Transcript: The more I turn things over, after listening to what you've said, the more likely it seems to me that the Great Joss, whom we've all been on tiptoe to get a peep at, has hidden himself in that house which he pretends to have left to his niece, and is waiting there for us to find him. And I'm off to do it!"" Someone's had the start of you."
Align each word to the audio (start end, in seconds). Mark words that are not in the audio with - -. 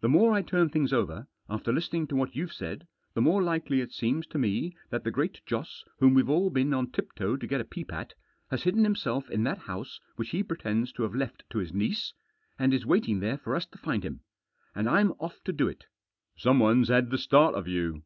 The 0.00 0.08
more 0.08 0.32
I 0.32 0.40
turn 0.40 0.70
things 0.70 0.94
over, 0.94 1.26
after 1.50 1.74
listening 1.74 2.06
to 2.06 2.16
what 2.16 2.34
you've 2.34 2.54
said, 2.54 2.86
the 3.12 3.20
more 3.20 3.42
likely 3.42 3.82
it 3.82 3.92
seems 3.92 4.26
to 4.28 4.38
me 4.38 4.74
that 4.88 5.04
the 5.04 5.10
Great 5.10 5.44
Joss, 5.44 5.84
whom 5.98 6.14
we've 6.14 6.30
all 6.30 6.48
been 6.48 6.72
on 6.72 6.90
tiptoe 6.90 7.36
to 7.36 7.46
get 7.46 7.60
a 7.60 7.66
peep 7.66 7.92
at, 7.92 8.14
has 8.50 8.62
hidden 8.62 8.82
himself 8.84 9.28
in 9.28 9.42
that 9.42 9.58
house 9.58 10.00
which 10.16 10.30
he 10.30 10.42
pretends 10.42 10.90
to 10.92 11.02
have 11.02 11.14
left 11.14 11.42
to 11.50 11.58
his 11.58 11.74
niece, 11.74 12.14
and 12.58 12.72
is 12.72 12.86
waiting 12.86 13.20
there 13.20 13.36
for 13.36 13.54
us 13.54 13.66
to 13.66 13.76
find 13.76 14.06
him. 14.06 14.20
And 14.74 14.88
I'm 14.88 15.12
off 15.20 15.44
to 15.44 15.52
do 15.52 15.68
it!"" 15.68 15.84
Someone's 16.34 16.88
had 16.88 17.10
the 17.10 17.18
start 17.18 17.54
of 17.54 17.68
you." 17.68 18.04